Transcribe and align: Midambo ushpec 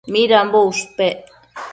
Midambo 0.13 0.57
ushpec 0.69 1.15